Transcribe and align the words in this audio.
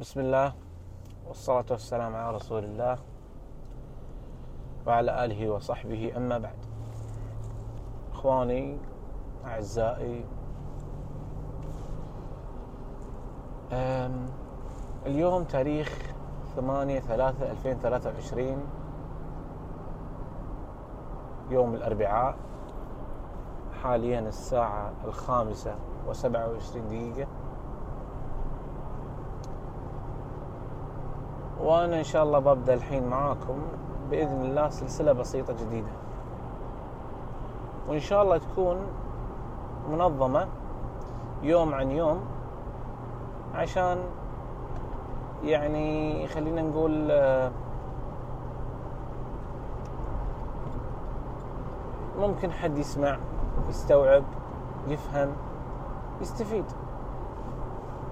بسم 0.00 0.20
الله 0.20 0.52
والصلاة 1.28 1.64
والسلام 1.70 2.16
على 2.16 2.36
رسول 2.36 2.64
الله 2.64 2.98
وعلى 4.86 5.24
آله 5.24 5.50
وصحبه 5.50 6.12
أما 6.16 6.38
بعد. 6.38 6.56
إخواني 8.12 8.78
أعزائي 9.44 10.24
اليوم 15.06 15.44
تاريخ 15.44 15.98
ثمانية 16.56 17.00
ثلاثة 17.00 17.50
ألفين 17.50 17.74
ثلاثة 17.78 18.10
وعشرين 18.14 18.58
يوم 21.50 21.74
الأربعاء 21.74 22.36
حاليا 23.82 24.20
الساعة 24.20 24.92
الخامسة 25.04 25.74
وسبعة 26.08 26.50
وعشرين 26.52 26.88
دقيقة. 26.88 27.28
وأنا 31.62 31.98
إن 31.98 32.04
شاء 32.04 32.22
الله 32.22 32.38
ببدأ 32.38 32.74
الحين 32.74 33.08
معاكم 33.08 33.58
بإذن 34.10 34.44
الله 34.44 34.68
سلسلة 34.68 35.12
بسيطة 35.12 35.52
جديدة. 35.52 35.92
وإن 37.88 38.00
شاء 38.00 38.22
الله 38.22 38.38
تكون 38.38 38.76
منظمة 39.90 40.48
يوم 41.42 41.74
عن 41.74 41.90
يوم 41.90 42.20
عشان 43.54 43.98
يعني 45.44 46.26
خلينا 46.28 46.62
نقول 46.62 47.10
آه، 47.10 47.50
ممكن 52.18 52.52
حد 52.52 52.78
يسمع 52.78 53.16
يستوعب 53.68 54.22
يفهم 54.88 55.32
يستفيد. 56.20 56.64